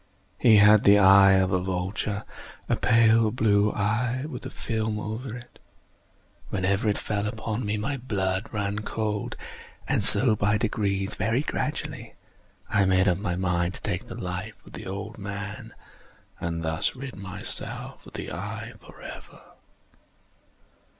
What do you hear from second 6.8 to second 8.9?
it fell upon me, my blood ran